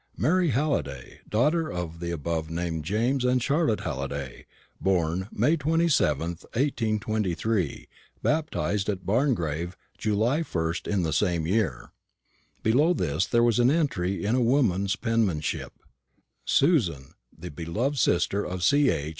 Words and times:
"Mary 0.17 0.49
Halliday, 0.49 1.19
daughter 1.29 1.71
of 1.71 1.99
the 1.99 2.09
above 2.09 2.49
named 2.49 2.83
James 2.83 3.23
and 3.23 3.39
Charlotte 3.39 3.81
Halliday, 3.81 4.47
b. 4.81 4.89
May 5.31 5.55
27th, 5.55 6.43
1823, 6.55 7.87
baptised 8.23 8.89
at 8.89 9.05
Barngrave, 9.05 9.75
July 9.99 10.39
1st 10.41 10.87
in 10.91 11.03
the 11.03 11.13
same 11.13 11.45
year." 11.45 11.91
Below 12.63 12.93
this 12.95 13.27
there 13.27 13.43
was 13.43 13.59
an 13.59 13.69
entry 13.69 14.25
in 14.25 14.33
a 14.33 14.41
woman's 14.41 14.95
penmanship: 14.95 15.73
"Susan, 16.45 17.13
the 17.37 17.51
beloved 17.51 17.99
sister 17.99 18.43
of 18.43 18.63
C. 18.63 18.89
H. 18.89 19.09